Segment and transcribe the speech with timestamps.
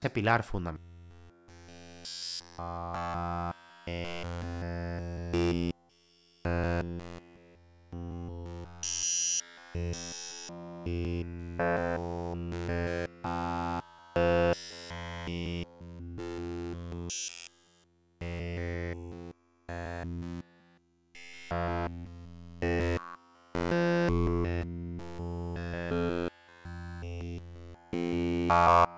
[0.00, 0.91] Ese pilar fundamental.
[28.54, 28.92] Ah.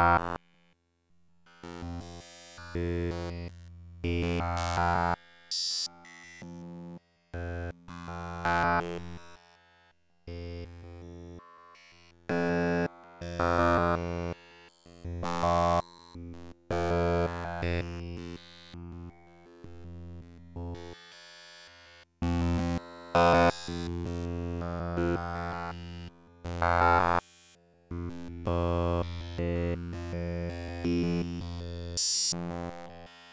[0.00, 0.37] Ah.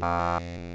[0.00, 0.67] Bye.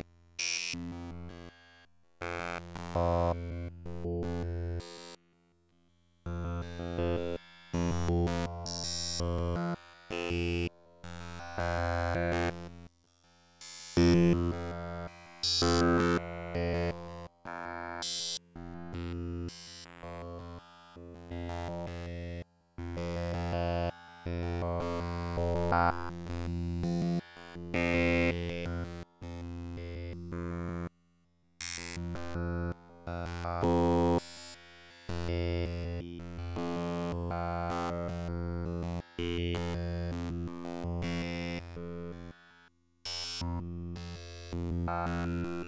[44.85, 45.62] Um...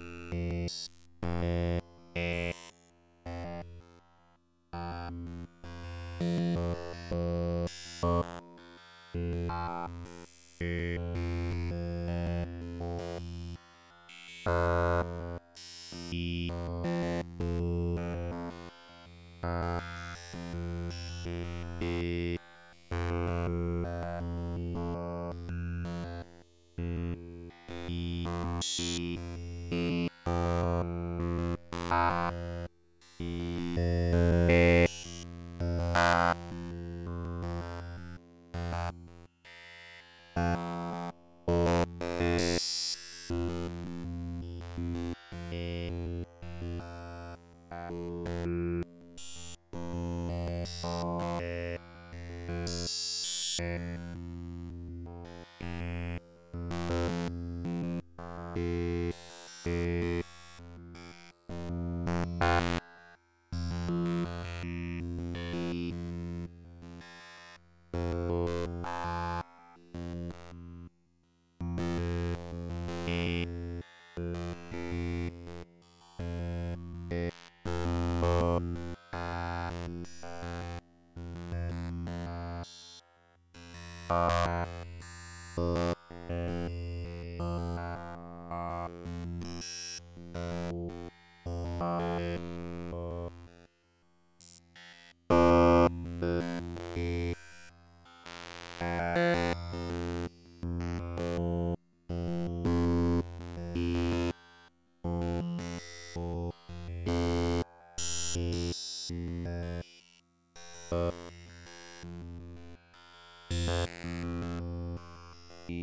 [84.08, 84.66] Uh...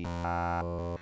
[0.06, 0.98] Uh...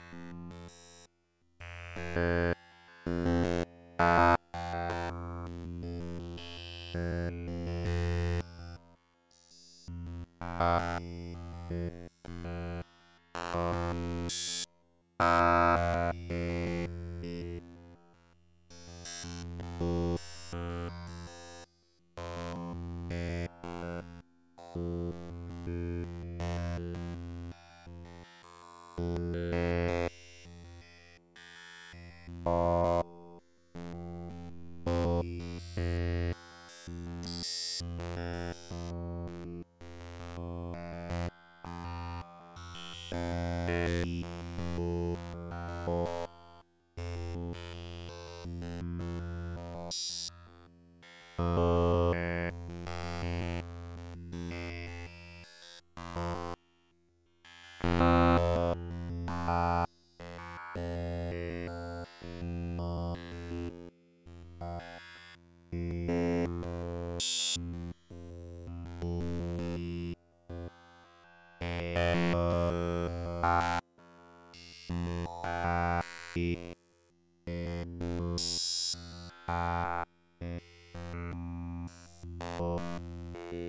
[51.40, 51.71] Oh.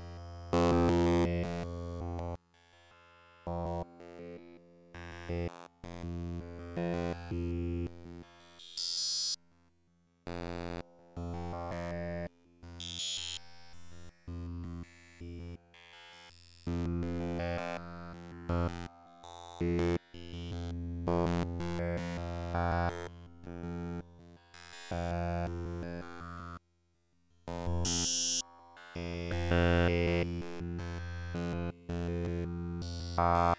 [33.23, 33.53] Uh...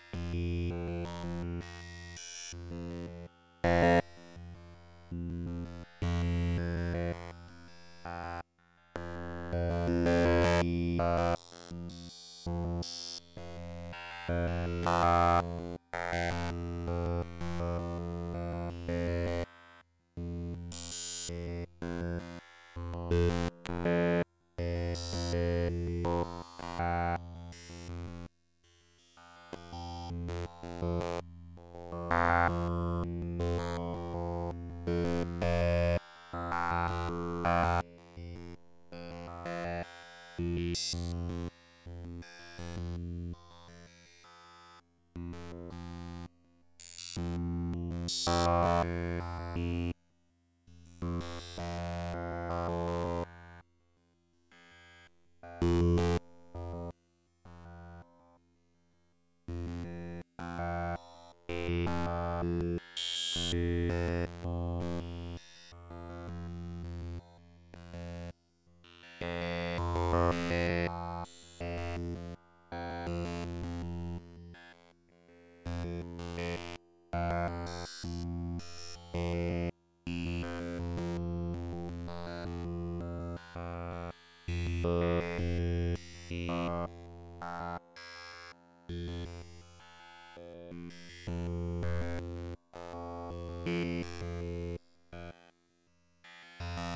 [49.55, 49.94] Bye.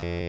[0.01, 0.28] Eh...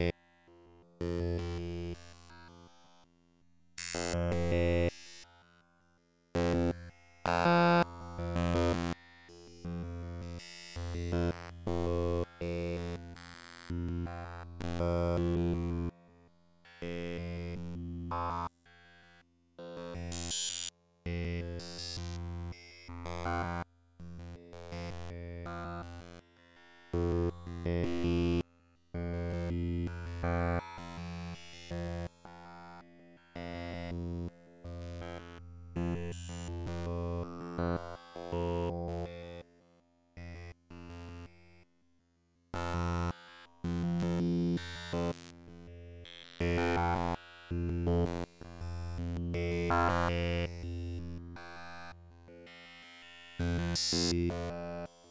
[53.91, 54.31] C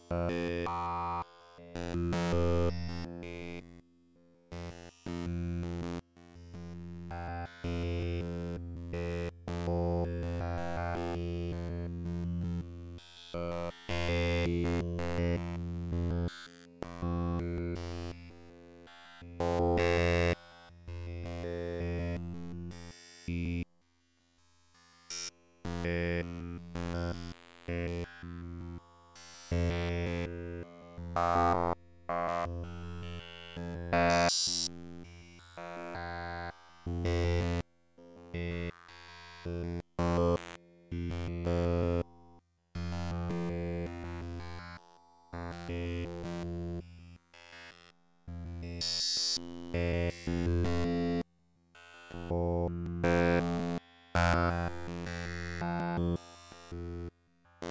[0.10, 1.22] A
[1.70, 2.72] L
[3.22, 3.62] E
[5.06, 6.00] N
[7.12, 8.24] A E
[8.94, 9.30] E
[9.68, 10.08] O
[10.40, 11.54] A E
[12.96, 13.36] S
[13.90, 14.66] E
[15.20, 15.40] E
[19.42, 20.34] O E
[23.28, 23.64] E
[25.84, 26.62] N
[27.68, 27.99] E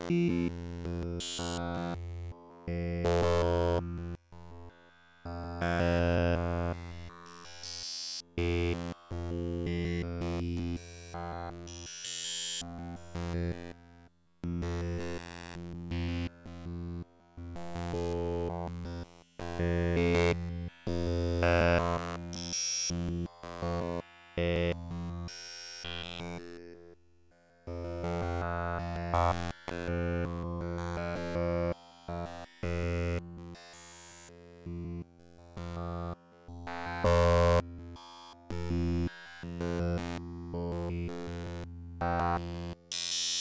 [0.09, 0.53] Beep.
[2.69, 3.58] Música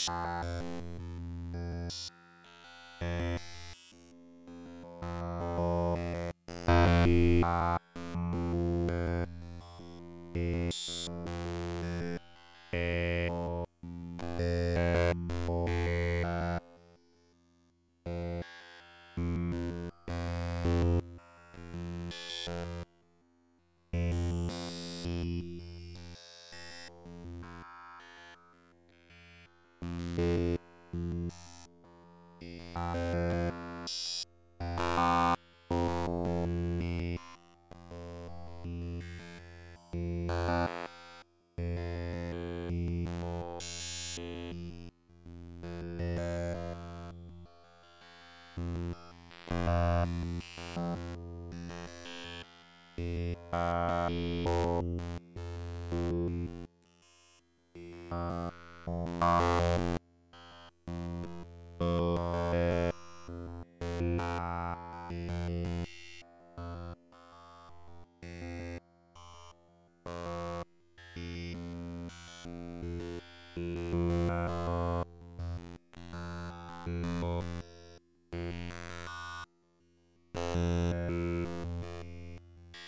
[0.08, 0.14] you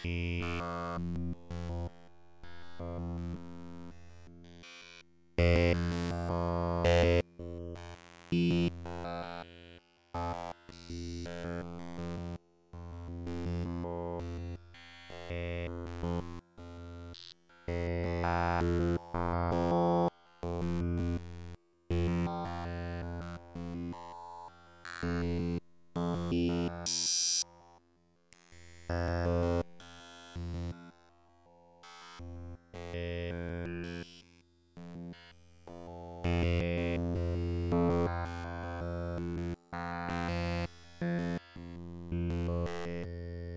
[0.10, 0.39] 2019.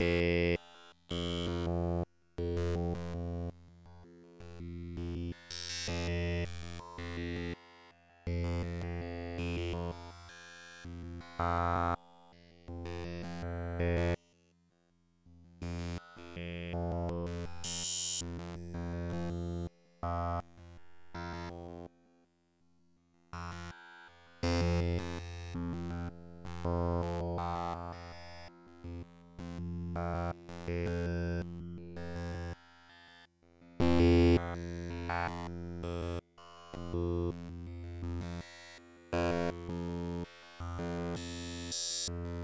[0.00, 0.56] Uh...
[42.10, 42.39] Thanks.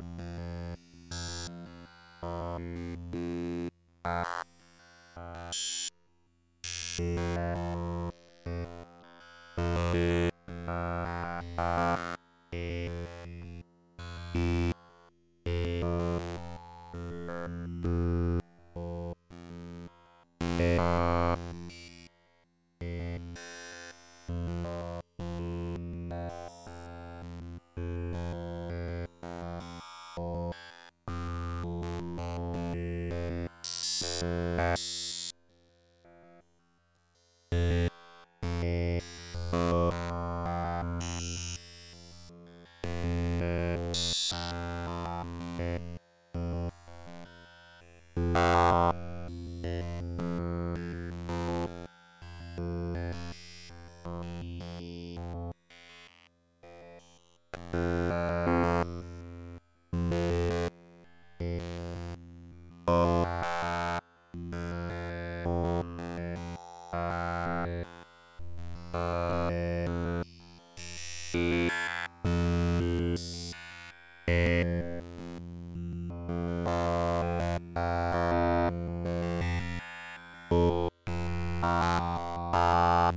[82.52, 83.16] Bye.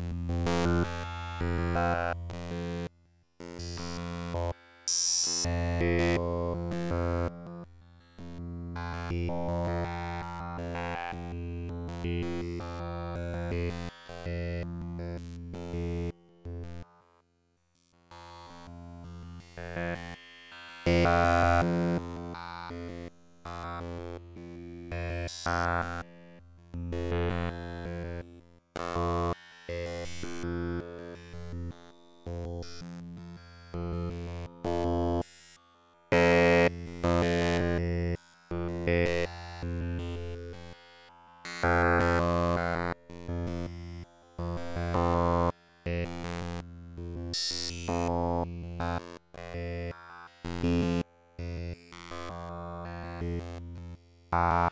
[54.31, 54.69] Ah.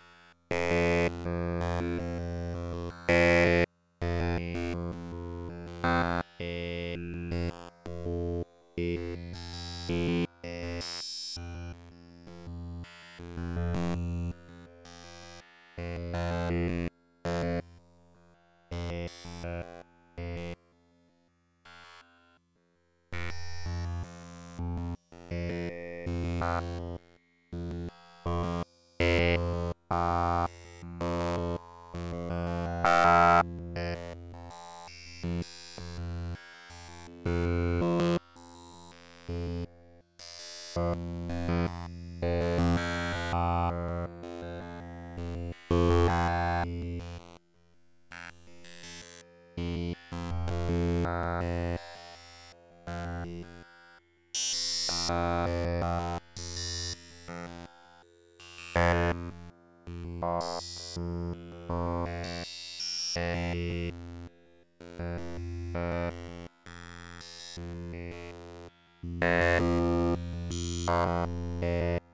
[70.87, 72.06] Uh...